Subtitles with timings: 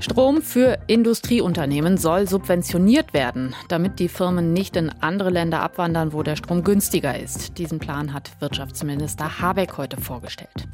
[0.00, 6.22] Strom für Industrieunternehmen soll subventioniert werden, damit die Firmen nicht in andere Länder abwandern, wo
[6.22, 7.58] der Strom günstiger ist.
[7.58, 10.68] Diesen Plan hat Wirtschaftsminister Habeck heute vorgestellt.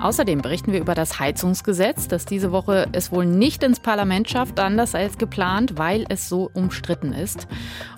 [0.00, 4.60] Außerdem berichten wir über das Heizungsgesetz, das diese Woche es wohl nicht ins Parlament schafft,
[4.60, 7.46] anders als geplant, weil es so umstritten ist.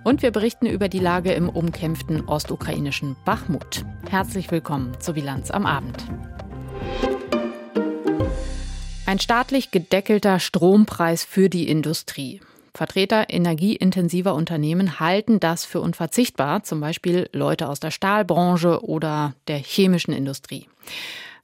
[0.04, 3.84] Und wir berichten über die Lage im umkämpften ostukrainischen Bachmut.
[4.08, 6.04] Herzlich willkommen zur Bilanz am Abend.
[9.06, 12.40] Ein staatlich gedeckelter Strompreis für die Industrie.
[12.74, 19.58] Vertreter energieintensiver Unternehmen halten das für unverzichtbar, zum Beispiel Leute aus der Stahlbranche oder der
[19.58, 20.68] chemischen Industrie.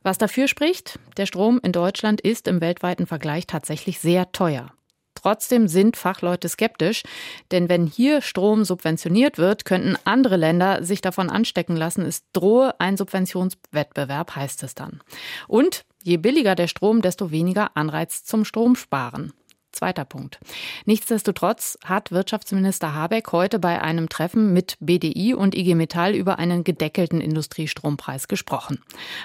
[0.03, 4.73] Was dafür spricht, der Strom in Deutschland ist im weltweiten Vergleich tatsächlich sehr teuer.
[5.15, 7.05] Trotzdem sind Fachleute skeptisch,
[7.53, 12.05] denn wenn hier Strom subventioniert wird, könnten andere Länder sich davon anstecken lassen.
[12.05, 15.01] Es drohe ein Subventionswettbewerb, heißt es dann.
[15.47, 19.33] Und je billiger der Strom, desto weniger Anreiz zum Stromsparen.
[19.73, 20.39] Zweiter Punkt.
[20.85, 26.63] Nichtsdestotrotz hat Wirtschaftsminister Habeck heute bei einem Treffen mit BDI und IG Metall über einen
[26.63, 28.81] gedeckelten Industriestrompreis gesprochen.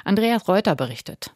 [0.06, 1.34] Andreas Reuter berichtet.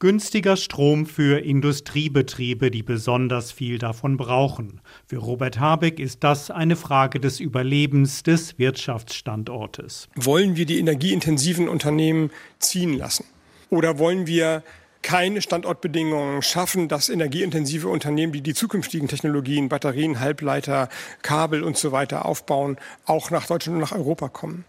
[0.00, 4.80] Günstiger Strom für Industriebetriebe, die besonders viel davon brauchen.
[5.06, 10.08] Für Robert Habeck ist das eine Frage des Überlebens des Wirtschaftsstandortes.
[10.16, 13.24] Wollen wir die energieintensiven Unternehmen ziehen lassen?
[13.70, 14.62] Oder wollen wir
[15.04, 20.88] keine Standortbedingungen schaffen, dass energieintensive Unternehmen, die die zukünftigen Technologien, Batterien, Halbleiter,
[21.22, 24.64] Kabel und so weiter aufbauen, auch nach Deutschland und nach Europa kommen?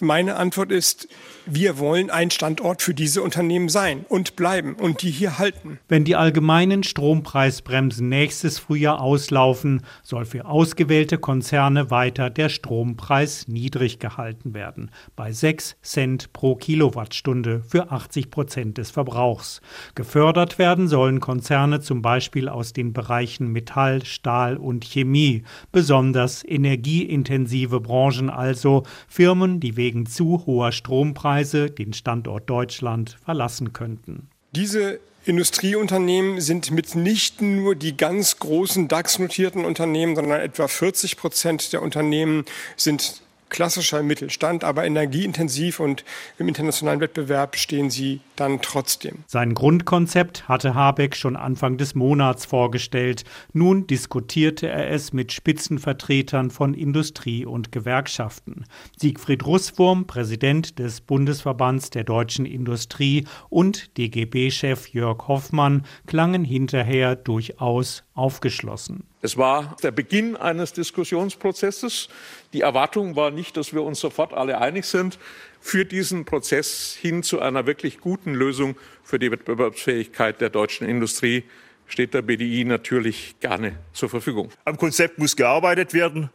[0.00, 1.06] Meine Antwort ist,
[1.46, 5.78] wir wollen ein Standort für diese Unternehmen sein und bleiben und die hier halten.
[5.88, 14.00] Wenn die allgemeinen Strompreisbremsen nächstes Frühjahr auslaufen, soll für ausgewählte Konzerne weiter der Strompreis niedrig
[14.00, 19.60] gehalten werden, bei 6 Cent pro Kilowattstunde für 80 Prozent des Verbrauchs.
[19.94, 27.80] Gefördert werden sollen Konzerne zum Beispiel aus den Bereichen Metall, Stahl und Chemie, besonders energieintensive
[27.80, 34.30] Branchen also, Firmen, die wegen zu hoher Strompreise den Standort Deutschland verlassen könnten.
[34.52, 41.82] Diese Industrieunternehmen sind mitnichten nur die ganz großen DAX-notierten Unternehmen, sondern etwa 40 Prozent der
[41.82, 42.46] Unternehmen
[42.78, 43.23] sind
[43.54, 46.04] klassischer Mittelstand, aber energieintensiv und
[46.38, 49.18] im internationalen Wettbewerb stehen sie dann trotzdem.
[49.28, 53.22] Sein Grundkonzept hatte Habeck schon Anfang des Monats vorgestellt.
[53.52, 58.64] Nun diskutierte er es mit Spitzenvertretern von Industrie und Gewerkschaften.
[58.98, 68.02] Siegfried Russwurm, Präsident des Bundesverbands der deutschen Industrie und DGB-Chef Jörg Hoffmann klangen hinterher durchaus
[68.14, 69.04] aufgeschlossen.
[69.22, 72.08] Es war der Beginn eines Diskussionsprozesses.
[72.52, 75.18] Die Erwartung war nicht, dass wir uns sofort alle einig sind.
[75.60, 81.44] Für diesen Prozess hin zu einer wirklich guten Lösung für die Wettbewerbsfähigkeit der deutschen Industrie
[81.86, 84.50] steht der BDI natürlich gerne zur Verfügung.
[84.64, 86.30] Am Konzept muss gearbeitet werden.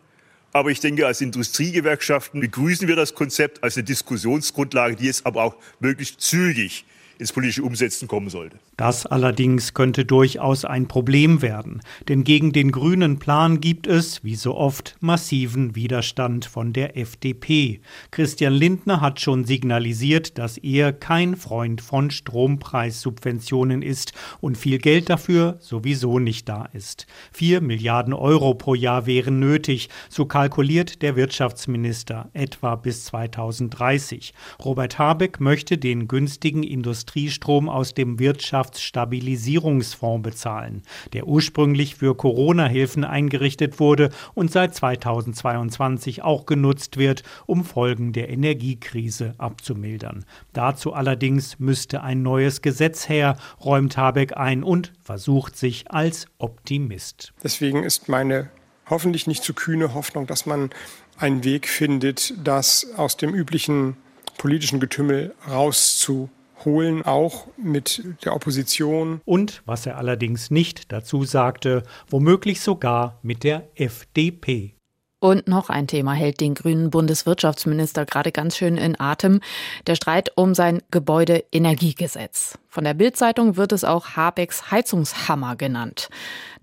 [0.52, 5.44] Aber ich denke, als Industriegewerkschaften begrüßen wir das Konzept als eine Diskussionsgrundlage, die es aber
[5.44, 6.86] auch möglichst zügig
[7.20, 8.58] ins politische Umsetzen kommen sollte.
[8.78, 14.36] Das allerdings könnte durchaus ein Problem werden, denn gegen den grünen Plan gibt es, wie
[14.36, 17.82] so oft, massiven Widerstand von der FDP.
[18.12, 25.10] Christian Lindner hat schon signalisiert, dass er kein Freund von Strompreissubventionen ist und viel Geld
[25.10, 27.06] dafür sowieso nicht da ist.
[27.34, 34.34] Vier Milliarden Euro pro Jahr wären nötig, so kalkuliert der Wirtschaftsminister, etwa bis 2030.
[34.64, 36.64] Robert Habeck möchte den günstigen
[37.10, 40.84] Industriestrom aus dem Wirtschafts Wirtschaftsstabilisierungsfonds bezahlen,
[41.14, 48.30] der ursprünglich für Corona-Hilfen eingerichtet wurde und seit 2022 auch genutzt wird, um Folgen der
[48.30, 50.26] Energiekrise abzumildern.
[50.54, 57.34] Dazu allerdings müsste ein neues Gesetz her, räumt Habeck ein und versucht sich als Optimist.
[57.44, 58.50] Deswegen ist meine
[58.88, 60.70] hoffentlich nicht zu kühne Hoffnung, dass man
[61.18, 63.98] einen Weg findet, das aus dem üblichen
[64.38, 66.30] politischen Getümmel rauszu
[66.66, 69.22] holen, auch mit der Opposition.
[69.26, 74.79] Und, was er allerdings nicht dazu sagte, womöglich sogar mit der FDP.
[75.22, 79.42] Und noch ein Thema hält den grünen Bundeswirtschaftsminister gerade ganz schön in Atem.
[79.86, 82.58] Der Streit um sein Gebäudeenergiegesetz.
[82.70, 86.10] Von der Bildzeitung wird es auch Habecks Heizungshammer genannt.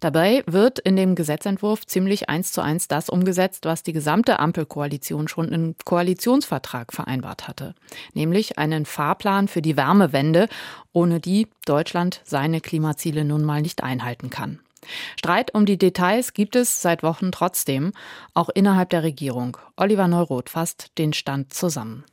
[0.00, 5.28] Dabei wird in dem Gesetzentwurf ziemlich eins zu eins das umgesetzt, was die gesamte Ampelkoalition
[5.28, 7.74] schon im Koalitionsvertrag vereinbart hatte.
[8.14, 10.48] Nämlich einen Fahrplan für die Wärmewende,
[10.92, 14.60] ohne die Deutschland seine Klimaziele nun mal nicht einhalten kann.
[15.18, 17.92] Streit um die Details gibt es seit Wochen trotzdem,
[18.34, 19.56] auch innerhalb der Regierung.
[19.76, 22.04] Oliver Neuroth fasst den Stand zusammen.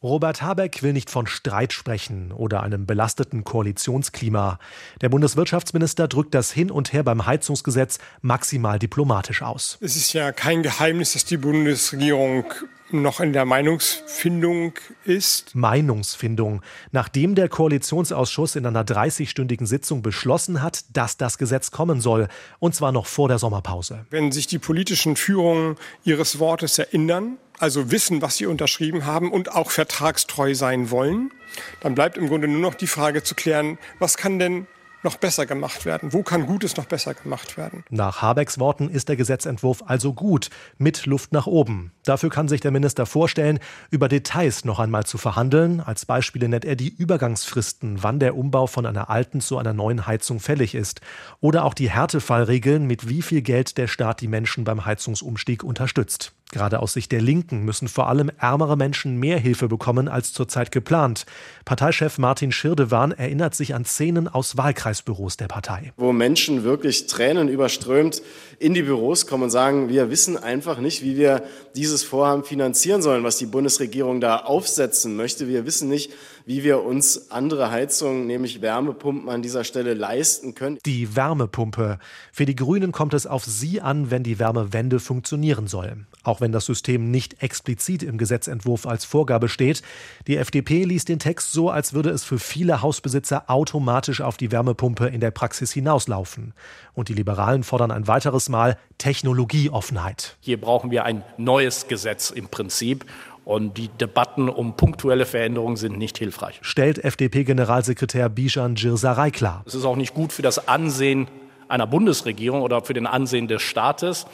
[0.00, 4.60] Robert Habeck will nicht von Streit sprechen oder einem belasteten Koalitionsklima.
[5.00, 9.76] Der Bundeswirtschaftsminister drückt das Hin und Her beim Heizungsgesetz maximal diplomatisch aus.
[9.80, 12.44] Es ist ja kein Geheimnis, dass die Bundesregierung
[12.90, 14.74] noch in der Meinungsfindung
[15.04, 15.54] ist.
[15.54, 16.62] Meinungsfindung.
[16.92, 22.74] Nachdem der Koalitionsausschuss in einer 30-stündigen Sitzung beschlossen hat, dass das Gesetz kommen soll, und
[22.74, 24.06] zwar noch vor der Sommerpause.
[24.10, 29.52] Wenn sich die politischen Führungen ihres Wortes erinnern, also wissen, was sie unterschrieben haben und
[29.54, 31.32] auch vertragstreu sein wollen,
[31.80, 34.66] dann bleibt im Grunde nur noch die Frage zu klären, was kann denn
[35.02, 36.12] noch besser gemacht werden?
[36.12, 37.84] Wo kann Gutes noch besser gemacht werden?
[37.90, 41.92] Nach Habecks Worten ist der Gesetzentwurf also gut, mit Luft nach oben.
[42.04, 43.58] Dafür kann sich der Minister vorstellen,
[43.90, 45.80] über Details noch einmal zu verhandeln.
[45.80, 50.06] Als Beispiele nennt er die Übergangsfristen, wann der Umbau von einer alten zu einer neuen
[50.06, 51.00] Heizung fällig ist.
[51.40, 56.32] Oder auch die Härtefallregeln, mit wie viel Geld der Staat die Menschen beim Heizungsumstieg unterstützt.
[56.50, 60.72] Gerade aus Sicht der Linken müssen vor allem ärmere Menschen mehr Hilfe bekommen als zurzeit
[60.72, 61.26] geplant.
[61.66, 65.92] Parteichef Martin Schirdewan erinnert sich an Szenen aus Wahlkreisbüros der Partei.
[65.98, 68.22] Wo Menschen wirklich Tränen überströmt
[68.58, 71.42] in die Büros kommen und sagen, wir wissen einfach nicht, wie wir
[71.76, 75.48] dieses Vorhaben finanzieren sollen, was die Bundesregierung da aufsetzen möchte.
[75.48, 76.12] Wir wissen nicht,
[76.48, 80.78] wie wir uns andere Heizungen, nämlich Wärmepumpen an dieser Stelle leisten können.
[80.86, 81.98] Die Wärmepumpe.
[82.32, 86.06] Für die Grünen kommt es auf sie an, wenn die Wärmewende funktionieren soll.
[86.22, 89.82] Auch wenn das System nicht explizit im Gesetzentwurf als Vorgabe steht.
[90.26, 94.50] Die FDP liest den Text so, als würde es für viele Hausbesitzer automatisch auf die
[94.50, 96.54] Wärmepumpe in der Praxis hinauslaufen.
[96.94, 100.38] Und die Liberalen fordern ein weiteres Mal Technologieoffenheit.
[100.40, 103.04] Hier brauchen wir ein neues Gesetz im Prinzip.
[103.48, 106.58] Und die Debatten um punktuelle Veränderungen sind nicht hilfreich.
[106.60, 109.62] Stellt FDP-Generalsekretär Bijan Girsaray klar.
[109.66, 111.28] Es ist auch nicht gut für das Ansehen
[111.66, 114.26] einer Bundesregierung oder für den Ansehen des Staates,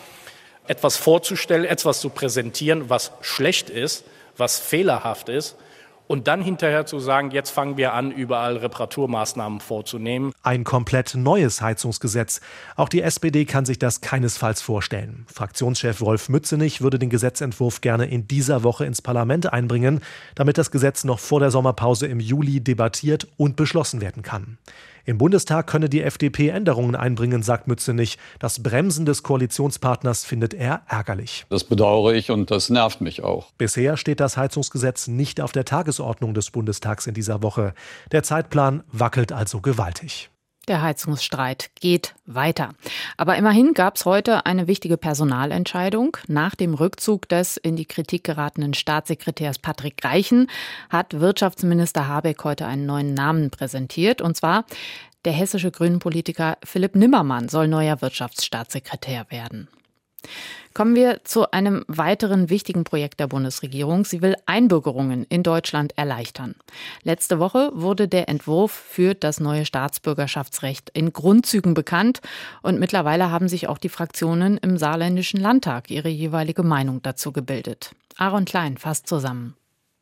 [0.67, 4.05] etwas vorzustellen, etwas zu präsentieren, was schlecht ist,
[4.37, 5.55] was fehlerhaft ist
[6.07, 10.33] und dann hinterher zu sagen, jetzt fangen wir an, überall Reparaturmaßnahmen vorzunehmen.
[10.43, 12.41] Ein komplett neues Heizungsgesetz.
[12.77, 15.27] Auch die SPD kann sich das keinesfalls vorstellen.
[15.33, 20.01] Fraktionschef Wolf Mützenich würde den Gesetzentwurf gerne in dieser Woche ins Parlament einbringen,
[20.35, 24.59] damit das Gesetz noch vor der Sommerpause im Juli debattiert und beschlossen werden kann.
[25.07, 28.17] Im Bundestag könne die FDP Änderungen einbringen, sagt Mützenich.
[28.39, 31.45] Das Bremsen des Koalitionspartners findet er ärgerlich.
[31.51, 33.53] Das bedauere ich und das nervt mich auch.
[33.59, 37.75] Bisher steht das Heizungsgesetz nicht auf der Tagesordnung des Bundestags in dieser Woche.
[38.13, 40.31] Der Zeitplan wackelt also gewaltig.
[40.69, 42.75] Der Heizungsstreit geht weiter.
[43.17, 46.17] Aber immerhin gab es heute eine wichtige Personalentscheidung.
[46.27, 50.49] Nach dem Rückzug des in die Kritik geratenen Staatssekretärs Patrick Reichen
[50.89, 54.23] hat Wirtschaftsminister Habeck heute einen neuen Namen präsentiert.
[54.23, 54.65] Und zwar
[55.25, 59.69] der hessische Grünen-Politiker Philipp Nimmermann soll neuer Wirtschaftsstaatssekretär werden.
[60.75, 64.05] Kommen wir zu einem weiteren wichtigen Projekt der Bundesregierung.
[64.05, 66.57] Sie will Einbürgerungen in Deutschland erleichtern.
[67.05, 72.21] Letzte Woche wurde der Entwurf für das neue Staatsbürgerschaftsrecht in Grundzügen bekannt
[72.63, 77.95] und mittlerweile haben sich auch die Fraktionen im saarländischen Landtag ihre jeweilige Meinung dazu gebildet.
[78.17, 79.55] Aaron Klein fasst zusammen.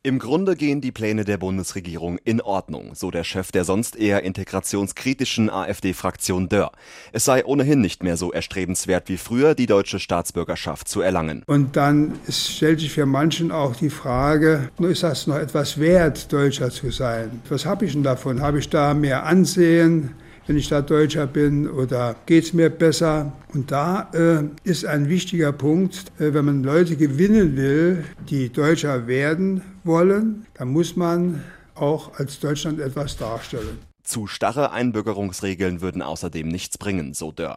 [0.05, 4.23] Im Grunde gehen die Pläne der Bundesregierung in Ordnung, so der Chef der sonst eher
[4.23, 6.73] integrationskritischen AfD-Fraktion Dörr.
[7.13, 11.43] Es sei ohnehin nicht mehr so erstrebenswert wie früher, die deutsche Staatsbürgerschaft zu erlangen.
[11.45, 16.69] Und dann stellt sich für manchen auch die Frage, ist das noch etwas wert, Deutscher
[16.69, 17.41] zu sein?
[17.47, 18.41] Was habe ich denn davon?
[18.41, 20.15] Habe ich da mehr Ansehen?
[20.47, 23.33] Wenn ich da Deutscher bin oder geht es mir besser?
[23.53, 29.07] Und da äh, ist ein wichtiger Punkt, äh, wenn man Leute gewinnen will, die Deutscher
[29.07, 31.43] werden wollen, dann muss man
[31.75, 33.92] auch als Deutschland etwas darstellen.
[34.03, 37.55] Zu starre Einbürgerungsregeln würden außerdem nichts bringen, so Dörr.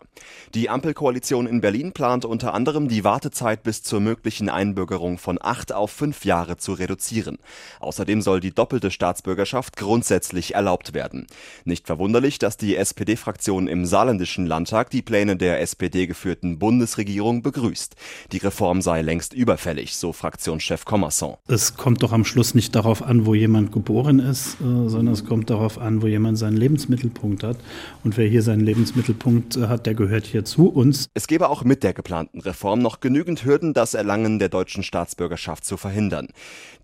[0.55, 5.73] Die Ampelkoalition in Berlin plant unter anderem, die Wartezeit bis zur möglichen Einbürgerung von acht
[5.73, 7.39] auf fünf Jahre zu reduzieren.
[7.81, 11.27] Außerdem soll die doppelte Staatsbürgerschaft grundsätzlich erlaubt werden.
[11.65, 17.97] Nicht verwunderlich, dass die SPD-Fraktion im saarländischen Landtag die Pläne der SPD-geführten Bundesregierung begrüßt.
[18.31, 21.35] Die Reform sei längst überfällig, so Fraktionschef Commerson.
[21.49, 25.25] Es kommt doch am Schluss nicht darauf an, wo jemand geboren ist, äh, sondern es
[25.25, 27.57] kommt darauf an, wo jemand seinen Lebensmittelpunkt hat.
[28.05, 31.09] Und wer hier seinen Lebensmittelpunkt äh, hat, der gehört hier zu uns.
[31.15, 35.65] Es gäbe auch mit der geplanten Reform noch genügend Hürden, das Erlangen der deutschen Staatsbürgerschaft
[35.65, 36.29] zu verhindern.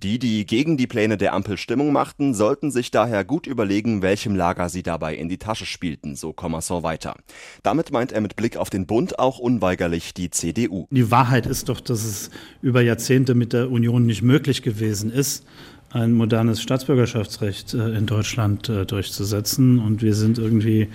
[0.02, 4.34] Die, die gegen die Pläne der Ampel Stimmung machten, sollten sich daher gut überlegen, welchem
[4.34, 7.16] Lager sie dabei in die Tasche spielten, so Commerson weiter.
[7.62, 10.86] Damit meint er mit Blick auf den Bund auch unweigerlich die CDU.
[10.90, 12.30] Die Wahrheit ist doch, dass es
[12.62, 15.44] über Jahrzehnte mit der Union nicht möglich gewesen ist,
[15.92, 19.78] ein modernes Staatsbürgerschaftsrecht äh, in Deutschland äh, durchzusetzen.
[19.78, 20.88] Und wir sind irgendwie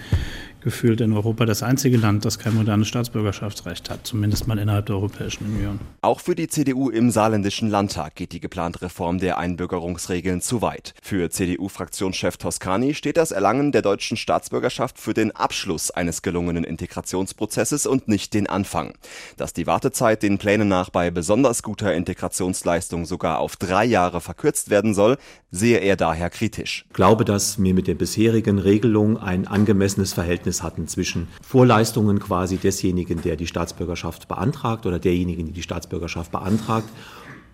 [0.67, 4.97] gefühlt in Europa das einzige Land, das kein modernes Staatsbürgerschaftsrecht hat, zumindest mal innerhalb der
[4.97, 5.79] Europäischen Union.
[6.01, 10.93] Auch für die CDU im saarländischen Landtag geht die geplante Reform der Einbürgerungsregeln zu weit.
[11.01, 17.85] Für CDU-Fraktionschef Toscani steht das Erlangen der deutschen Staatsbürgerschaft für den Abschluss eines gelungenen Integrationsprozesses
[17.85, 18.93] und nicht den Anfang.
[19.37, 24.69] Dass die Wartezeit den Plänen nach bei besonders guter Integrationsleistung sogar auf drei Jahre verkürzt
[24.69, 25.17] werden soll,
[25.51, 26.85] sehe er daher kritisch.
[26.89, 32.57] Ich glaube, dass wir mit der bisherigen Regelung ein angemessenes Verhältnis hatten zwischen Vorleistungen quasi
[32.57, 36.89] desjenigen, der die Staatsbürgerschaft beantragt oder derjenigen, die die Staatsbürgerschaft beantragt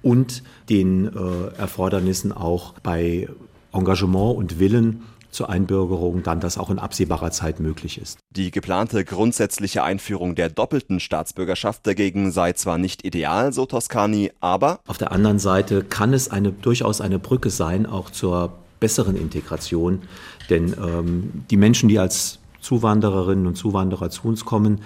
[0.02, 3.30] und den äh, Erfordernissen auch bei
[3.74, 5.04] Engagement und Willen
[5.34, 8.20] zur Einbürgerung dann das auch in absehbarer Zeit möglich ist.
[8.32, 14.80] Die geplante grundsätzliche Einführung der doppelten Staatsbürgerschaft dagegen sei zwar nicht ideal, so Toscani, aber
[14.88, 20.02] auf der anderen Seite kann es eine, durchaus eine Brücke sein, auch zur besseren Integration.
[20.50, 24.82] Denn ähm, die Menschen, die als Zuwandererinnen und Zuwanderer zu uns kommen,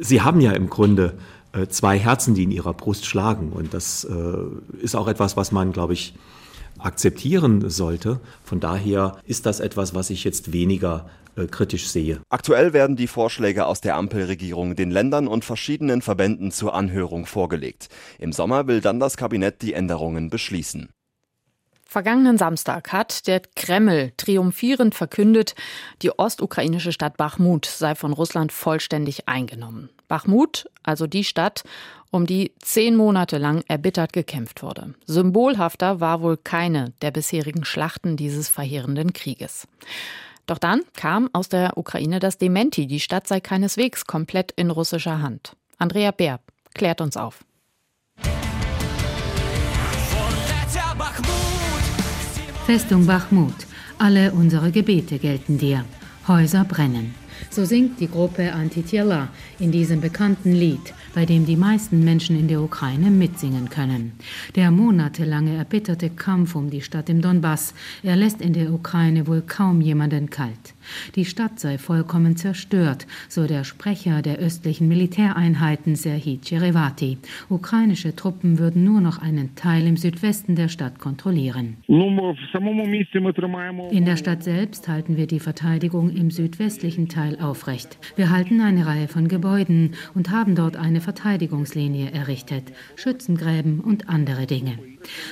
[0.00, 1.14] sie haben ja im Grunde
[1.52, 3.52] äh, zwei Herzen, die in ihrer Brust schlagen.
[3.52, 6.14] Und das äh, ist auch etwas, was man, glaube ich,
[6.78, 8.20] akzeptieren sollte.
[8.44, 12.20] Von daher ist das etwas, was ich jetzt weniger äh, kritisch sehe.
[12.28, 17.88] Aktuell werden die Vorschläge aus der Ampelregierung den Ländern und verschiedenen Verbänden zur Anhörung vorgelegt.
[18.18, 20.90] Im Sommer will dann das Kabinett die Änderungen beschließen.
[21.92, 25.54] Vergangenen Samstag hat der Kreml triumphierend verkündet,
[26.00, 29.90] die ostukrainische Stadt Bachmut sei von Russland vollständig eingenommen.
[30.08, 31.64] Bachmut, also die Stadt,
[32.10, 34.94] um die zehn Monate lang erbittert gekämpft wurde.
[35.04, 39.68] Symbolhafter war wohl keine der bisherigen Schlachten dieses verheerenden Krieges.
[40.46, 45.20] Doch dann kam aus der Ukraine das Dementi, die Stadt sei keineswegs komplett in russischer
[45.20, 45.56] Hand.
[45.76, 46.40] Andrea Bär
[46.72, 47.44] klärt uns auf.
[52.72, 53.66] Festung Bachmut,
[53.98, 55.84] alle unsere Gebete gelten dir.
[56.26, 57.14] Häuser brennen.
[57.50, 62.48] So singt die Gruppe Antitjela in diesem bekannten Lied, bei dem die meisten Menschen in
[62.48, 64.12] der Ukraine mitsingen können.
[64.56, 69.42] Der monatelange erbitterte Kampf um die Stadt im Donbass, er lässt in der Ukraine wohl
[69.42, 70.72] kaum jemanden kalt.
[71.14, 77.18] Die Stadt sei vollkommen zerstört, so der Sprecher der östlichen Militäreinheiten Serhii Cherevati.
[77.48, 81.76] Ukrainische Truppen würden nur noch einen Teil im Südwesten der Stadt kontrollieren.
[83.90, 87.98] In der Stadt selbst halten wir die Verteidigung im südwestlichen Teil aufrecht.
[88.16, 94.46] Wir halten eine Reihe von Gebäuden und haben dort eine Verteidigungslinie errichtet, Schützengräben und andere
[94.46, 94.78] Dinge.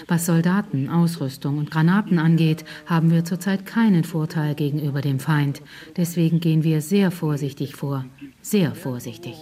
[0.08, 5.39] Was Soldaten, Ausrüstung und Granaten angeht, haben wir zurzeit keinen Vorteil gegenüber dem Feind.
[5.96, 8.04] Deswegen gehen wir sehr vorsichtig vor.
[8.42, 9.34] Sehr vorsichtig.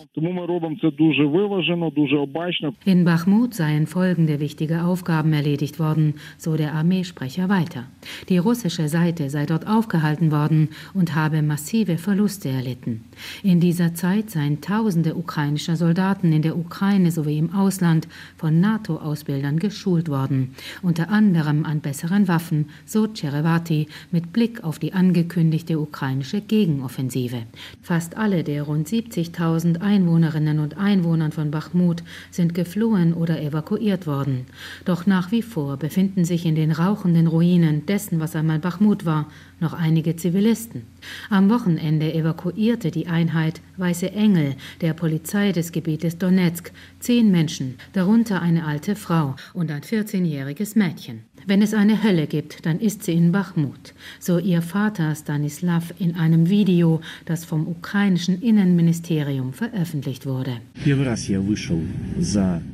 [2.84, 7.84] In Bachmut seien folgende wichtige Aufgaben erledigt worden, so der Armeesprecher weiter.
[8.28, 13.04] Die russische Seite sei dort aufgehalten worden und habe massive Verluste erlitten.
[13.42, 19.58] In dieser Zeit seien tausende ukrainischer Soldaten in der Ukraine sowie im Ausland von NATO-Ausbildern
[19.58, 26.42] geschult worden unter anderem an besseren Waffen, so Cherevati mit Blick auf die angekündigte ukrainische
[26.42, 27.44] Gegenoffensive.
[27.82, 34.46] Fast alle der rund 70.000 Einwohnerinnen und Einwohnern von Bachmut sind geflohen oder evakuiert worden.
[34.84, 39.26] Doch nach wie vor befinden sich in den rauchenden Ruinen dessen, was einmal Bachmut war,
[39.60, 40.82] noch einige Zivilisten.
[41.30, 48.42] Am Wochenende evakuierte die Einheit Weiße Engel der Polizei des Gebietes Donetsk zehn Menschen, darunter
[48.42, 51.27] eine alte Frau und ein 14-jähriges Mädchen.
[51.48, 56.14] Wenn es eine Hölle gibt, dann ist sie in Bachmut, so ihr Vater Stanislav in
[56.14, 60.60] einem Video, das vom ukrainischen Innenministerium veröffentlicht wurde.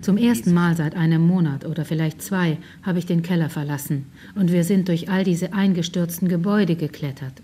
[0.00, 4.50] Zum ersten Mal seit einem Monat oder vielleicht zwei habe ich den Keller verlassen und
[4.50, 7.42] wir sind durch all diese eingestürzten Gebäude geklettert.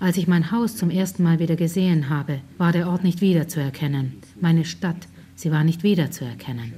[0.00, 4.14] Als ich mein Haus zum ersten Mal wieder gesehen habe, war der Ort nicht wiederzuerkennen.
[4.40, 6.72] Meine Stadt, sie war nicht wiederzuerkennen.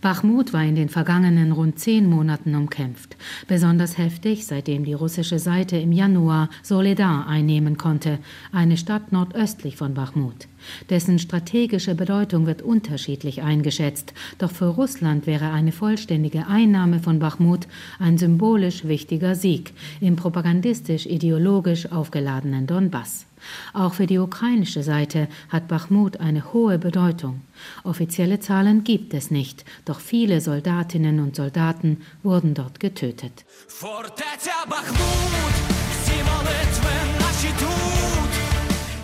[0.00, 3.16] Bachmut war in den vergangenen rund zehn Monaten umkämpft.
[3.46, 8.18] Besonders heftig, seitdem die russische Seite im Januar Soledar einnehmen konnte,
[8.50, 10.48] eine Stadt nordöstlich von Bachmut.
[10.90, 17.66] Dessen strategische Bedeutung wird unterschiedlich eingeschätzt, doch für Russland wäre eine vollständige Einnahme von Bachmut
[17.98, 23.26] ein symbolisch wichtiger Sieg im propagandistisch-ideologisch aufgeladenen Donbass.
[23.72, 27.42] Auch für die ukrainische Seite hat Bachmut eine hohe Bedeutung.
[27.84, 33.44] Offizielle Zahlen gibt es nicht, doch viele Soldatinnen und Soldaten wurden dort getötet.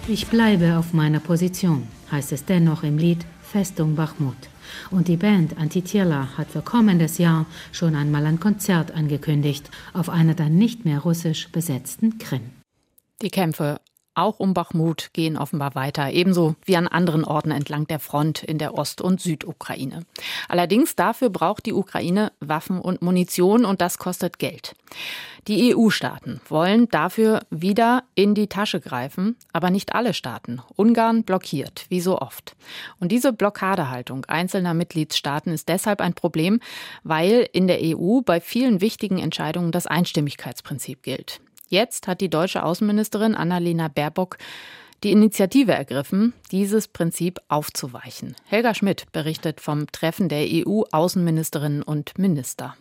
[0.08, 4.36] Ich bleibe auf meiner Position, heißt es dennoch im Lied Festung Bachmut.
[4.90, 10.34] Und die Band Antitiela hat für kommendes Jahr schon einmal ein Konzert angekündigt auf einer
[10.34, 12.50] dann nicht mehr russisch besetzten Krim.
[13.20, 13.80] Die Kämpfe
[14.18, 18.58] auch um Bachmut, gehen offenbar weiter, ebenso wie an anderen Orten entlang der Front in
[18.58, 20.04] der Ost- und Südukraine.
[20.48, 24.74] Allerdings dafür braucht die Ukraine Waffen und Munition und das kostet Geld.
[25.46, 30.60] Die EU-Staaten wollen dafür wieder in die Tasche greifen, aber nicht alle Staaten.
[30.76, 32.54] Ungarn blockiert, wie so oft.
[33.00, 36.60] Und diese Blockadehaltung einzelner Mitgliedstaaten ist deshalb ein Problem,
[37.02, 41.40] weil in der EU bei vielen wichtigen Entscheidungen das Einstimmigkeitsprinzip gilt.
[41.68, 44.38] Jetzt hat die deutsche Außenministerin Annalena Baerbock
[45.04, 48.34] die Initiative ergriffen, dieses Prinzip aufzuweichen.
[48.46, 52.74] Helga Schmidt berichtet vom Treffen der EU-Außenministerinnen und Minister.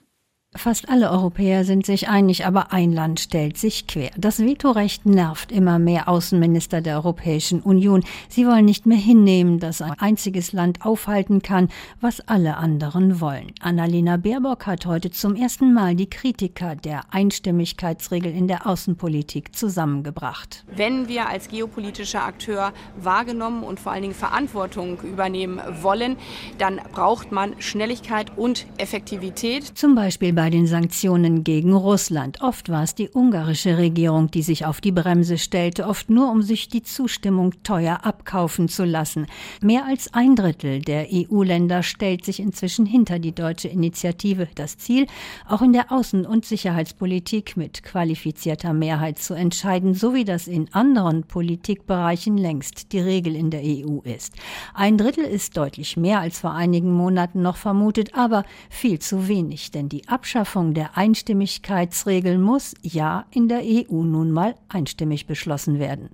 [0.58, 4.10] Fast alle Europäer sind sich einig, aber ein Land stellt sich quer.
[4.18, 8.04] Das Vetorecht nervt immer mehr Außenminister der Europäischen Union.
[8.28, 11.70] Sie wollen nicht mehr hinnehmen, dass ein einziges Land aufhalten kann,
[12.02, 13.52] was alle anderen wollen.
[13.62, 20.66] Annalena Baerbock hat heute zum ersten Mal die Kritiker der Einstimmigkeitsregel in der Außenpolitik zusammengebracht.
[20.76, 26.18] Wenn wir als geopolitischer Akteur wahrgenommen und vor allen Dingen Verantwortung übernehmen wollen,
[26.58, 29.64] dann braucht man Schnelligkeit und Effektivität.
[29.78, 32.42] Zum Beispiel bei den Sanktionen gegen Russland.
[32.42, 36.44] Oft war es die ungarische Regierung, die sich auf die Bremse stellte, oft nur um
[36.44, 39.26] sich die Zustimmung teuer abkaufen zu lassen.
[39.62, 44.48] Mehr als ein Drittel der EU-Länder stellt sich inzwischen hinter die deutsche Initiative.
[44.54, 45.08] Das Ziel,
[45.50, 50.72] auch in der Außen- und Sicherheitspolitik mit qualifizierter Mehrheit zu entscheiden, so wie das in
[50.72, 54.36] anderen Politikbereichen längst die Regel in der EU ist.
[54.76, 59.72] Ein Drittel ist deutlich mehr als vor einigen Monaten noch vermutet, aber viel zu wenig,
[59.72, 65.80] denn die Abstimmung Abschaffung der Einstimmigkeitsregel muss ja in der EU nun mal einstimmig beschlossen
[65.80, 66.10] werden.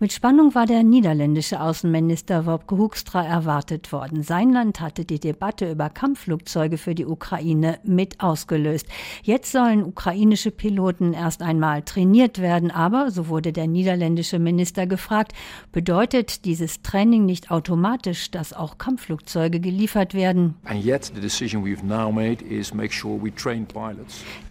[0.00, 4.24] Mit Spannung war der niederländische Außenminister Wopke Hoekstra erwartet worden.
[4.24, 8.88] Sein Land hatte die Debatte über Kampfflugzeuge für die Ukraine mit ausgelöst.
[9.22, 15.34] Jetzt sollen ukrainische Piloten erst einmal trainiert werden, aber, so wurde der niederländische Minister gefragt,
[15.70, 20.56] bedeutet dieses Training nicht automatisch, dass auch Kampfflugzeuge geliefert werden?
[20.64, 23.57] And yet the decision we've now made is make sure we train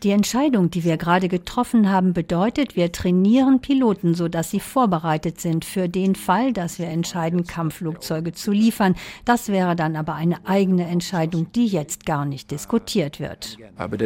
[0.03, 5.65] die Entscheidung, die wir gerade getroffen haben, bedeutet, wir trainieren Piloten, sodass sie vorbereitet sind
[5.65, 8.95] für den Fall, dass wir entscheiden, Kampfflugzeuge zu liefern.
[9.25, 13.58] Das wäre dann aber eine eigene Entscheidung, die jetzt gar nicht diskutiert wird.
[13.79, 13.97] Uh, uh,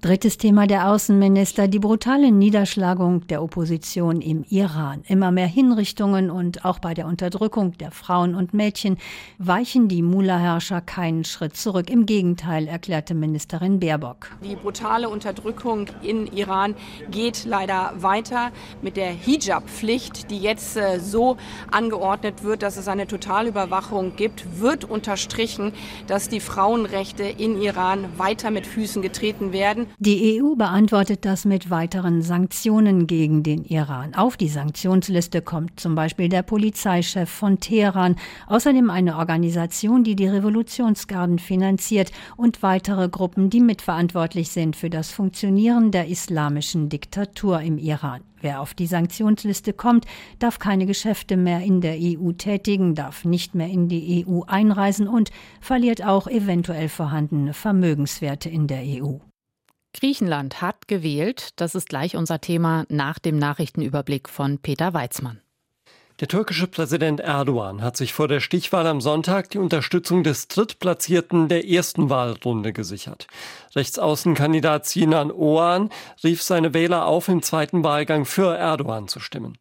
[0.00, 5.02] Drittes Thema der Außenminister, die brutale Niederschlagung der Opposition im Iran.
[5.08, 8.98] Immer mehr Hinrichtungen und auch bei der Unterdrückung der Frauen und Mädchen
[9.38, 11.90] weichen die Mullah-Herrscher keinen Schritt Schritt zurück.
[11.90, 14.30] Im Gegenteil, erklärte Ministerin Baerbock.
[14.44, 16.74] Die brutale Unterdrückung in Iran
[17.10, 21.36] geht leider weiter mit der Hijab-Pflicht, die jetzt äh, so
[21.70, 25.72] angeordnet wird, dass es eine Totalüberwachung gibt, wird unterstrichen,
[26.06, 29.86] dass die Frauenrechte in Iran weiter mit Füßen getreten werden.
[29.98, 34.14] Die EU beantwortet das mit weiteren Sanktionen gegen den Iran.
[34.14, 40.28] Auf die Sanktionsliste kommt zum Beispiel der Polizeichef von Teheran, außerdem eine Organisation, die die
[40.28, 47.76] Revolutionsgarden finanziert und weitere Gruppen, die mitverantwortlich sind für das Funktionieren der islamischen Diktatur im
[47.76, 48.22] Iran.
[48.40, 50.06] Wer auf die Sanktionsliste kommt,
[50.38, 55.06] darf keine Geschäfte mehr in der EU tätigen, darf nicht mehr in die EU einreisen
[55.06, 59.18] und verliert auch eventuell vorhandene Vermögenswerte in der EU.
[59.94, 61.50] Griechenland hat gewählt.
[61.56, 65.40] Das ist gleich unser Thema nach dem Nachrichtenüberblick von Peter Weizmann.
[66.20, 71.48] Der türkische Präsident Erdogan hat sich vor der Stichwahl am Sonntag die Unterstützung des Drittplatzierten
[71.48, 73.26] der ersten Wahlrunde gesichert.
[73.74, 75.90] Rechtsaußenkandidat Sinan Oğan
[76.22, 79.56] rief seine Wähler auf, im zweiten Wahlgang für Erdogan zu stimmen.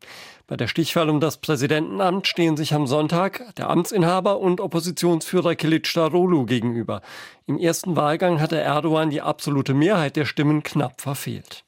[0.47, 6.45] Bei der Stichwahl um das Präsidentenamt stehen sich am Sonntag der Amtsinhaber und Oppositionsführer Kılıçdaroğlu
[6.45, 7.01] gegenüber.
[7.45, 11.63] Im ersten Wahlgang hatte Erdogan die absolute Mehrheit der Stimmen knapp verfehlt.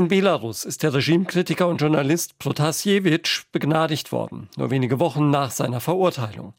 [0.00, 5.78] In Belarus ist der Regimekritiker und Journalist Protasjewitsch begnadigt worden, nur wenige Wochen nach seiner
[5.78, 6.54] Verurteilung.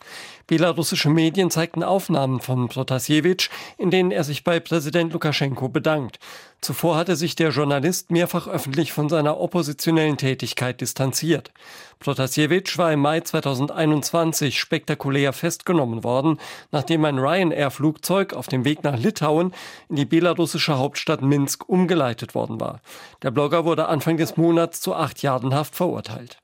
[0.46, 3.50] Belarussische Medien zeigten Aufnahmen von Protasjewitsch,
[3.80, 6.20] in denen er sich bei Präsident Lukaschenko bedankt.
[6.62, 11.52] Zuvor hatte sich der Journalist mehrfach öffentlich von seiner oppositionellen Tätigkeit distanziert.
[11.98, 16.40] Protasjewitsch war im Mai 2021 spektakulär festgenommen worden,
[16.72, 19.56] nachdem ein Ryanair-Flugzeug auf dem Weg nach Litauen
[19.90, 22.82] in die belarussische Hauptstadt Minsk umgeleitet worden war.
[23.24, 26.38] Der Blogger wurde Anfang des Monats zu acht Jahren Haft verurteilt.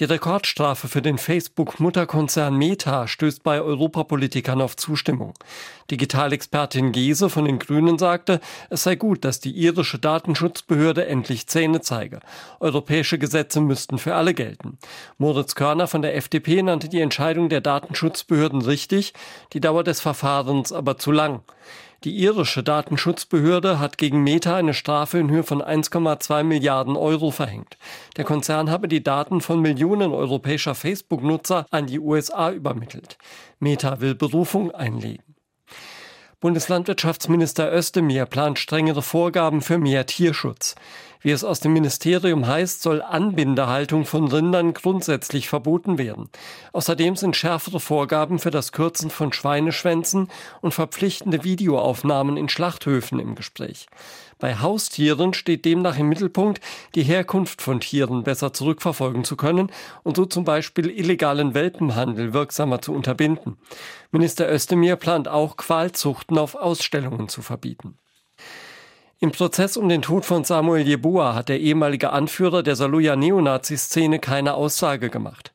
[0.00, 5.34] Die Rekordstrafe für den Facebook-Mutterkonzern Meta stößt bei Europapolitikern auf Zustimmung.
[5.90, 11.82] Digitalexpertin Gese von den Grünen sagte, es sei gut, dass die irische Datenschutzbehörde endlich Zähne
[11.82, 12.20] zeige.
[12.60, 14.78] Europäische Gesetze müssten für alle gelten.
[15.18, 19.12] Moritz Körner von der FDP nannte die Entscheidung der Datenschutzbehörden richtig,
[19.52, 21.42] die Dauer des Verfahrens aber zu lang.
[22.04, 27.76] Die irische Datenschutzbehörde hat gegen Meta eine Strafe in Höhe von 1,2 Milliarden Euro verhängt.
[28.16, 33.18] Der Konzern habe die Daten von Millionen europäischer Facebook-Nutzer an die USA übermittelt.
[33.58, 35.22] Meta will Berufung einlegen.
[36.40, 40.76] Bundeslandwirtschaftsminister Özdemir plant strengere Vorgaben für mehr Tierschutz.
[41.22, 46.30] Wie es aus dem Ministerium heißt, soll Anbindehaltung von Rindern grundsätzlich verboten werden.
[46.72, 50.28] Außerdem sind schärfere Vorgaben für das Kürzen von Schweineschwänzen
[50.62, 53.86] und verpflichtende Videoaufnahmen in Schlachthöfen im Gespräch.
[54.38, 56.62] Bei Haustieren steht demnach im Mittelpunkt,
[56.94, 59.70] die Herkunft von Tieren besser zurückverfolgen zu können
[60.02, 63.58] und so zum Beispiel illegalen Welpenhandel wirksamer zu unterbinden.
[64.10, 67.98] Minister Özdemir plant auch Qualzuchten auf Ausstellungen zu verbieten.
[69.22, 74.18] Im Prozess um den Tod von Samuel Jeboa hat der ehemalige Anführer der Saluja Neonazi-Szene
[74.18, 75.52] keine Aussage gemacht.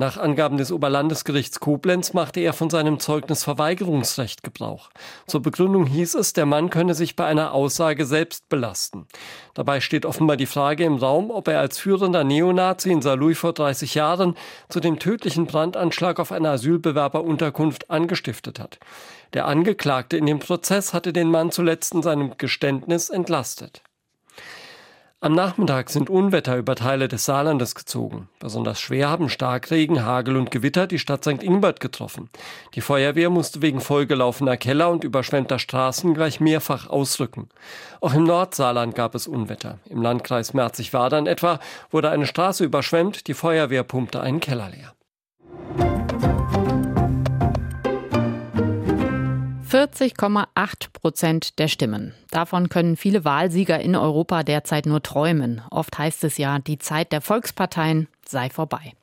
[0.00, 4.90] Nach Angaben des Oberlandesgerichts Koblenz machte er von seinem Zeugnisverweigerungsrecht Gebrauch.
[5.26, 9.08] Zur Begründung hieß es, der Mann könne sich bei einer Aussage selbst belasten.
[9.54, 13.54] Dabei steht offenbar die Frage im Raum, ob er als führender Neonazi in Saarlouis vor
[13.54, 14.36] 30 Jahren
[14.68, 18.78] zu dem tödlichen Brandanschlag auf einer Asylbewerberunterkunft angestiftet hat.
[19.32, 23.82] Der Angeklagte in dem Prozess hatte den Mann zuletzt in seinem Geständnis entlastet.
[25.20, 28.28] Am Nachmittag sind Unwetter über Teile des Saarlandes gezogen.
[28.38, 31.42] Besonders schwer haben Starkregen, Hagel und Gewitter die Stadt St.
[31.42, 32.30] Ingbert getroffen.
[32.74, 37.48] Die Feuerwehr musste wegen vollgelaufener Keller und überschwemmter Straßen gleich mehrfach ausrücken.
[38.00, 39.80] Auch im Nordsaarland gab es Unwetter.
[39.90, 41.58] Im Landkreis Merzig-Wadern etwa
[41.90, 44.94] wurde eine Straße überschwemmt, die Feuerwehr pumpte einen Keller leer.
[49.70, 50.46] 40,8
[50.94, 52.14] Prozent der Stimmen.
[52.30, 55.60] Davon können viele Wahlsieger in Europa derzeit nur träumen.
[55.70, 58.94] Oft heißt es ja, die Zeit der Volksparteien sei vorbei.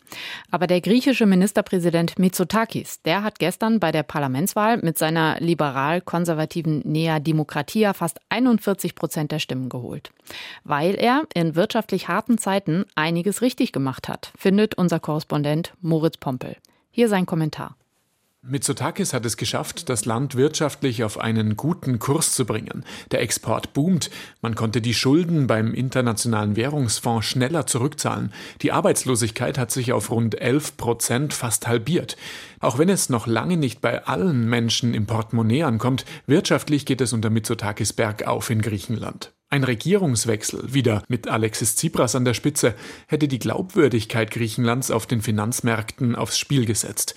[0.50, 7.20] Aber der griechische Ministerpräsident Mitsotakis, der hat gestern bei der Parlamentswahl mit seiner liberal-konservativen Nea
[7.20, 10.12] Demokratia fast 41 Prozent der Stimmen geholt.
[10.64, 16.56] Weil er in wirtschaftlich harten Zeiten einiges richtig gemacht hat, findet unser Korrespondent Moritz Pompel.
[16.90, 17.76] Hier sein Kommentar.
[18.48, 22.86] Mitsotakis hat es geschafft, das Land wirtschaftlich auf einen guten Kurs zu bringen.
[23.10, 28.32] Der Export boomt, man konnte die Schulden beim Internationalen Währungsfonds schneller zurückzahlen.
[28.62, 32.18] Die Arbeitslosigkeit hat sich auf rund 11 Prozent fast halbiert.
[32.60, 37.14] Auch wenn es noch lange nicht bei allen Menschen im Portemonnaie ankommt, wirtschaftlich geht es
[37.14, 39.34] unter Mitsotakis bergauf in Griechenland.
[39.50, 42.76] Ein Regierungswechsel, wieder mit Alexis Tsipras an der Spitze,
[43.08, 47.16] hätte die Glaubwürdigkeit Griechenlands auf den Finanzmärkten aufs Spiel gesetzt.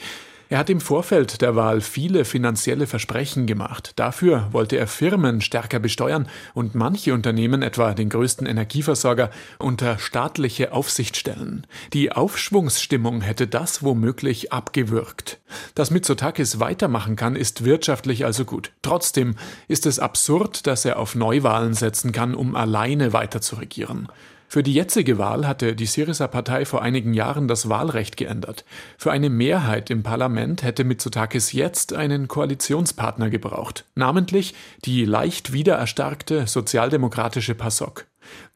[0.51, 3.93] Er hat im Vorfeld der Wahl viele finanzielle Versprechen gemacht.
[3.97, 10.73] Dafür wollte er Firmen stärker besteuern und manche Unternehmen, etwa den größten Energieversorger, unter staatliche
[10.73, 11.67] Aufsicht stellen.
[11.93, 15.39] Die Aufschwungsstimmung hätte das womöglich abgewürgt.
[15.75, 18.73] Dass Mitsotakis weitermachen kann, ist wirtschaftlich also gut.
[18.81, 19.35] Trotzdem
[19.69, 24.09] ist es absurd, dass er auf Neuwahlen setzen kann, um alleine weiter zu regieren.
[24.51, 28.65] Für die jetzige Wahl hatte die Syriza-Partei vor einigen Jahren das Wahlrecht geändert.
[28.97, 34.55] Für eine Mehrheit im Parlament hätte Mitsotakis jetzt einen Koalitionspartner gebraucht, namentlich
[34.87, 38.07] die leicht wiedererstarkte sozialdemokratische PASOK.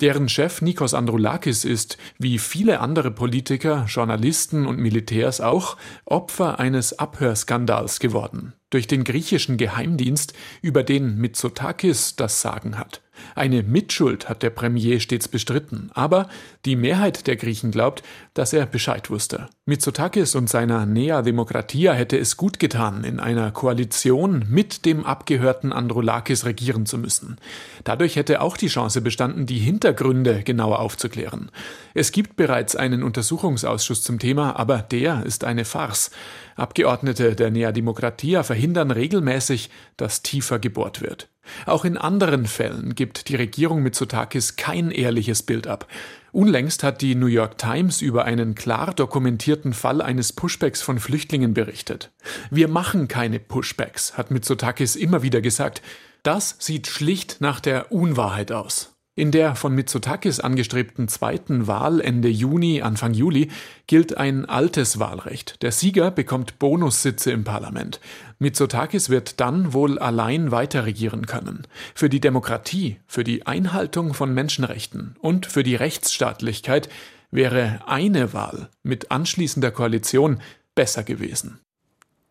[0.00, 5.76] Deren Chef Nikos Androulakis ist, wie viele andere Politiker, Journalisten und Militärs auch,
[6.07, 8.55] Opfer eines Abhörskandals geworden.
[8.70, 13.02] Durch den griechischen Geheimdienst, über den Mitsotakis das Sagen hat.
[13.35, 16.29] Eine Mitschuld hat der Premier stets bestritten, aber
[16.64, 18.03] die Mehrheit der Griechen glaubt,
[18.35, 19.48] dass er Bescheid wusste.
[19.64, 25.72] Mitsotakis und seiner Nea Demokratia hätte es gut getan, in einer Koalition mit dem abgehörten
[25.72, 27.37] Androulakis regieren zu müssen.
[27.85, 31.51] Dadurch hätte auch die Chance bestanden, die Hintergründe genauer aufzuklären.
[31.94, 36.11] Es gibt bereits einen Untersuchungsausschuss zum Thema, aber der ist eine Farce.
[36.57, 41.29] Abgeordnete der Nea Demokratia verhindern regelmäßig, dass tiefer gebohrt wird.
[41.66, 45.87] Auch in anderen Fällen gibt die Regierung Mitsotakis kein ehrliches Bild ab.
[46.33, 51.52] Unlängst hat die New York Times über einen klar dokumentierten Fall eines Pushbacks von Flüchtlingen
[51.52, 52.11] berichtet.
[52.50, 55.83] Wir machen keine Pushbacks, hat Mitsotakis immer wieder gesagt.
[56.22, 58.92] Das sieht schlicht nach der Unwahrheit aus.
[59.14, 63.50] In der von Mitsotakis angestrebten zweiten Wahl Ende Juni, Anfang Juli
[63.87, 65.62] gilt ein altes Wahlrecht.
[65.62, 68.00] Der Sieger bekommt Bonussitze im Parlament.
[68.42, 71.66] Mitsotakis wird dann wohl allein weiter regieren können.
[71.94, 76.90] Für die Demokratie, für die Einhaltung von Menschenrechten und für die Rechtsstaatlichkeit
[77.31, 80.40] wäre eine Wahl mit anschließender Koalition
[80.74, 81.61] besser gewesen.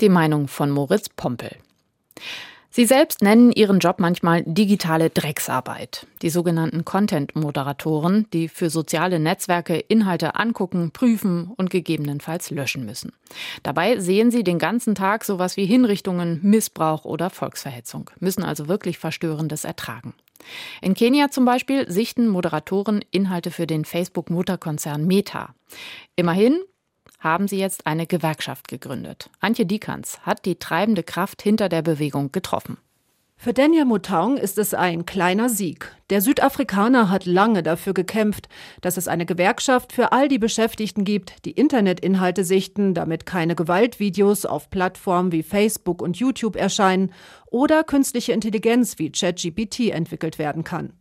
[0.01, 1.55] Die Meinung von Moritz Pompel.
[2.73, 6.07] Sie selbst nennen ihren Job manchmal digitale Drecksarbeit.
[6.21, 13.11] Die sogenannten Content-Moderatoren, die für soziale Netzwerke Inhalte angucken, prüfen und gegebenenfalls löschen müssen.
[13.61, 18.97] Dabei sehen sie den ganzen Tag sowas wie Hinrichtungen, Missbrauch oder Volksverhetzung, müssen also wirklich
[18.97, 20.13] Verstörendes ertragen.
[20.81, 25.53] In Kenia zum Beispiel sichten Moderatoren Inhalte für den Facebook-Mutterkonzern Meta.
[26.15, 26.61] Immerhin
[27.21, 29.29] haben sie jetzt eine Gewerkschaft gegründet.
[29.39, 32.77] Antje Dikans hat die treibende Kraft hinter der Bewegung getroffen.
[33.43, 35.95] Für Daniel Mutaung ist es ein kleiner Sieg.
[36.11, 38.47] Der Südafrikaner hat lange dafür gekämpft,
[38.81, 44.45] dass es eine Gewerkschaft für all die Beschäftigten gibt, die Internetinhalte sichten, damit keine Gewaltvideos
[44.45, 47.11] auf Plattformen wie Facebook und YouTube erscheinen
[47.47, 50.93] oder künstliche Intelligenz wie ChatGPT entwickelt werden kann.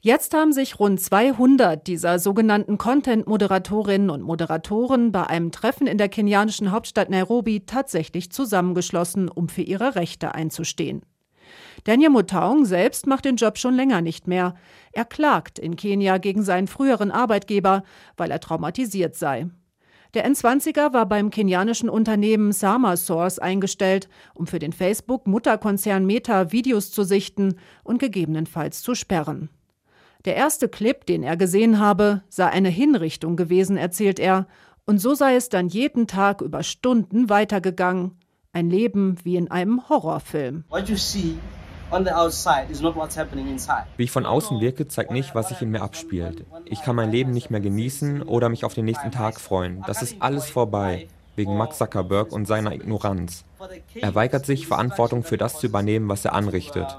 [0.00, 6.08] Jetzt haben sich rund 200 dieser sogenannten Content-Moderatorinnen und Moderatoren bei einem Treffen in der
[6.08, 11.02] kenianischen Hauptstadt Nairobi tatsächlich zusammengeschlossen, um für ihre Rechte einzustehen.
[11.82, 14.54] Daniel Mutaung selbst macht den Job schon länger nicht mehr.
[14.92, 17.82] Er klagt in Kenia gegen seinen früheren Arbeitgeber,
[18.16, 19.48] weil er traumatisiert sei.
[20.14, 26.92] Der N20er war beim kenianischen Unternehmen Sama Source eingestellt, um für den Facebook-Mutterkonzern Meta Videos
[26.92, 29.50] zu sichten und gegebenenfalls zu sperren.
[30.28, 34.46] Der erste Clip, den er gesehen habe, sei eine Hinrichtung gewesen, erzählt er,
[34.84, 38.18] und so sei es dann jeden Tag über Stunden weitergegangen.
[38.52, 40.64] Ein Leben wie in einem Horrorfilm.
[43.96, 46.44] Wie ich von außen wirke, zeigt nicht, was sich in mir abspielt.
[46.66, 49.82] Ich kann mein Leben nicht mehr genießen oder mich auf den nächsten Tag freuen.
[49.86, 53.46] Das ist alles vorbei, wegen Mark Zuckerberg und seiner Ignoranz.
[53.94, 56.98] Er weigert sich, Verantwortung für das zu übernehmen, was er anrichtet.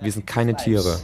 [0.00, 0.98] Wir sind keine Tiere.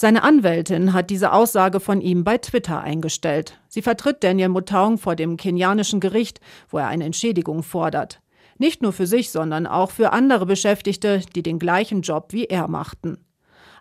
[0.00, 3.58] Seine Anwältin hat diese Aussage von ihm bei Twitter eingestellt.
[3.66, 6.38] Sie vertritt Daniel Mutaung vor dem kenianischen Gericht,
[6.70, 8.20] wo er eine Entschädigung fordert.
[8.58, 12.68] Nicht nur für sich, sondern auch für andere Beschäftigte, die den gleichen Job wie er
[12.68, 13.18] machten.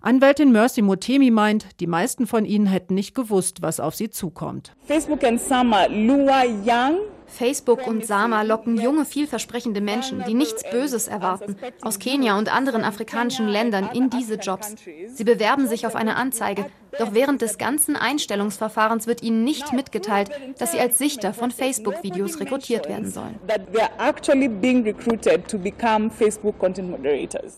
[0.01, 4.75] Anwältin Mercy Motemi meint, die meisten von ihnen hätten nicht gewusst, was auf sie zukommt.
[4.87, 6.97] Facebook and Summer lure young
[7.27, 12.83] Facebook und Sama locken junge, vielversprechende Menschen, die nichts Böses erwarten, aus Kenia und anderen
[12.83, 14.75] afrikanischen Ländern in diese Jobs.
[15.07, 16.65] Sie bewerben sich auf eine Anzeige,
[16.97, 22.39] doch während des ganzen Einstellungsverfahrens wird ihnen nicht mitgeteilt, dass sie als Sichter von Facebook-Videos
[22.39, 23.39] rekrutiert werden sollen.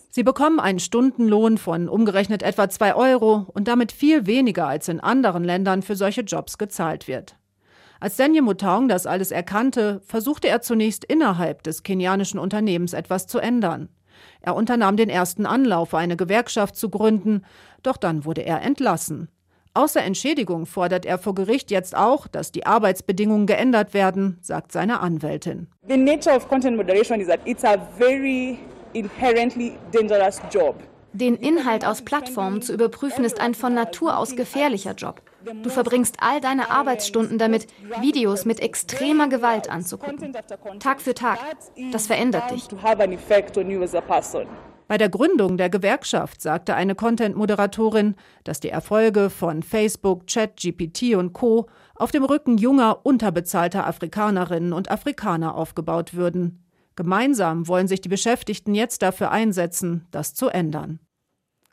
[0.09, 4.99] Sie bekommen einen Stundenlohn von umgerechnet etwa 2 Euro und damit viel weniger als in
[4.99, 7.35] anderen Ländern für solche Jobs gezahlt wird.
[8.01, 13.39] Als Daniel Mutaung das alles erkannte, versuchte er zunächst innerhalb des kenianischen Unternehmens etwas zu
[13.39, 13.89] ändern.
[14.41, 17.43] Er unternahm den ersten Anlauf, eine Gewerkschaft zu gründen,
[17.83, 19.27] doch dann wurde er entlassen.
[19.73, 25.01] Außer Entschädigung fordert er vor Gericht jetzt auch, dass die Arbeitsbedingungen geändert werden, sagt seine
[25.01, 25.67] Anwältin.
[25.87, 28.59] The nature of content moderation is that it's a very
[28.93, 30.75] inherently dangerous job.
[31.13, 35.21] Den Inhalt aus Plattformen zu überprüfen ist ein von Natur aus gefährlicher Job.
[35.63, 37.67] Du verbringst all deine Arbeitsstunden damit,
[38.01, 40.35] Videos mit extremer Gewalt anzugucken.
[40.79, 41.39] Tag für Tag.
[41.91, 42.67] Das verändert dich.
[44.87, 51.33] Bei der Gründung der Gewerkschaft sagte eine Content-Moderatorin, dass die Erfolge von Facebook, ChatGPT und
[51.33, 51.67] Co.
[51.93, 56.65] auf dem Rücken junger, unterbezahlter Afrikanerinnen und Afrikaner aufgebaut würden.
[56.95, 60.99] Gemeinsam wollen sich die Beschäftigten jetzt dafür einsetzen, das zu ändern.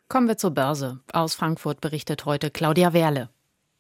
[0.08, 1.00] Kommen wir zur Börse.
[1.10, 3.30] Aus Frankfurt berichtet heute Claudia Werle.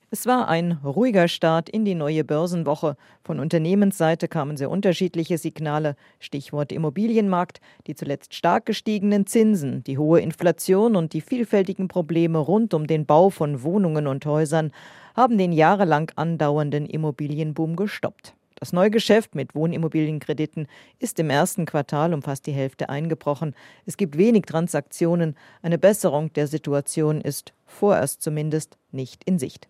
[0.08, 2.96] Es war ein ruhiger Start in die neue Börsenwoche.
[3.24, 5.96] Von Unternehmensseite kamen sehr unterschiedliche Signale.
[6.20, 12.72] Stichwort Immobilienmarkt, die zuletzt stark gestiegenen Zinsen, die hohe Inflation und die vielfältigen Probleme rund
[12.72, 14.70] um den Bau von Wohnungen und Häusern
[15.16, 18.36] haben den jahrelang andauernden Immobilienboom gestoppt.
[18.54, 20.68] Das Neugeschäft mit Wohnimmobilienkrediten
[21.00, 23.56] ist im ersten Quartal um fast die Hälfte eingebrochen.
[23.86, 25.36] Es gibt wenig Transaktionen.
[25.62, 29.68] Eine Besserung der Situation ist vorerst zumindest nicht in Sicht.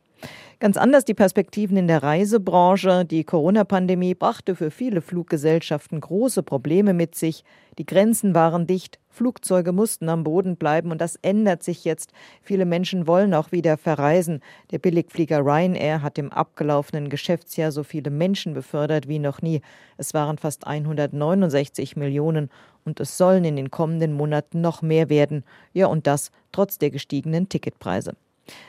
[0.58, 3.04] Ganz anders die Perspektiven in der Reisebranche.
[3.04, 7.44] Die Corona-Pandemie brachte für viele Fluggesellschaften große Probleme mit sich.
[7.78, 12.12] Die Grenzen waren dicht, Flugzeuge mussten am Boden bleiben und das ändert sich jetzt.
[12.42, 14.40] Viele Menschen wollen auch wieder verreisen.
[14.70, 19.62] Der Billigflieger Ryanair hat im abgelaufenen Geschäftsjahr so viele Menschen befördert wie noch nie.
[19.96, 22.50] Es waren fast 169 Millionen
[22.84, 25.44] und es sollen in den kommenden Monaten noch mehr werden.
[25.72, 28.16] Ja, und das trotz der gestiegenen Ticketpreise.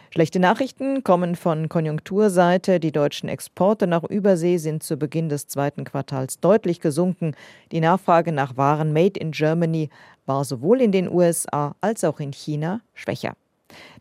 [0.10, 2.80] Schlechte Nachrichten kommen von Konjunkturseite.
[2.80, 7.36] Die deutschen Exporte nach Übersee sind zu Beginn des zweiten Quartals deutlich gesunken.
[7.72, 9.90] Die Nachfrage nach Waren made in Germany
[10.26, 13.34] war sowohl in den USA als auch in China schwächer.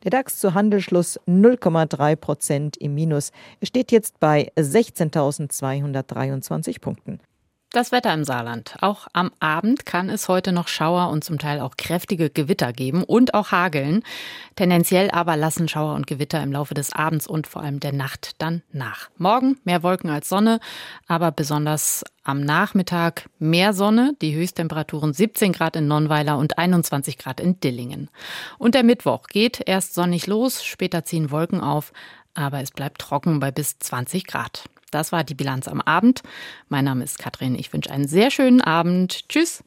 [0.05, 3.33] Der DAX zu Handelsschluss 0,3 Prozent im Minus.
[3.61, 7.19] Er steht jetzt bei 16.223 Punkten.
[7.73, 8.77] Das Wetter im Saarland.
[8.81, 13.03] Auch am Abend kann es heute noch Schauer und zum Teil auch kräftige Gewitter geben
[13.03, 14.03] und auch Hageln.
[14.55, 18.41] Tendenziell aber lassen Schauer und Gewitter im Laufe des Abends und vor allem der Nacht
[18.41, 19.11] dann nach.
[19.19, 20.61] Morgen mehr Wolken als Sonne,
[21.09, 27.41] aber besonders am Nachmittag mehr Sonne, die Höchsttemperaturen 17 Grad in Nonnweiler und 21 Grad
[27.41, 28.11] in Dillingen.
[28.59, 31.93] Und der Mittwoch geht erst sonnig los, später ziehen Wolken auf,
[32.33, 34.65] aber es bleibt trocken bei bis 20 Grad.
[34.97, 36.23] Das war die Bilanz am Abend.
[36.71, 37.55] Mein Name ist Katrin.
[37.55, 39.29] Ich wünsche einen sehr schönen Abend.
[39.29, 39.63] Tschüss.